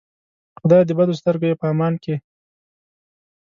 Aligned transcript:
خدایه 0.59 0.85
د 0.87 0.91
بدو 0.97 1.13
سترګو 1.19 1.45
یې 1.49 1.59
په 1.61 1.65
امان 1.73 1.93
کې. 2.03 2.15